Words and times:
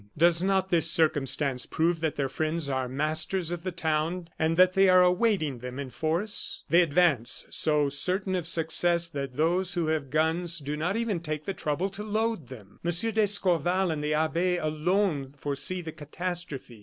Does 0.17 0.41
not 0.41 0.69
this 0.71 0.89
circumstance 0.89 1.67
prove 1.67 1.99
that 1.99 2.15
their 2.15 2.27
friends 2.27 2.69
are 2.71 2.89
masters 2.89 3.51
of 3.51 3.61
the 3.63 3.71
town, 3.71 4.29
and 4.39 4.57
that 4.57 4.73
they 4.73 4.89
are 4.89 5.03
awaiting 5.03 5.59
them 5.59 5.77
in 5.77 5.91
force? 5.91 6.63
They 6.69 6.81
advance, 6.81 7.45
so 7.51 7.87
certain 7.87 8.33
of 8.33 8.47
success 8.47 9.07
that 9.09 9.37
those 9.37 9.75
who 9.75 9.85
have 9.89 10.09
guns 10.09 10.57
do 10.57 10.75
not 10.75 10.97
even 10.97 11.19
take 11.19 11.45
the 11.45 11.53
trouble 11.53 11.91
to 11.91 12.01
load 12.01 12.47
them. 12.47 12.79
M. 12.83 12.91
d'Escorval 13.11 13.91
and 13.91 14.03
the 14.03 14.15
abbe 14.15 14.57
alone 14.57 15.35
foresee 15.37 15.81
the 15.81 15.91
catastrophe. 15.91 16.79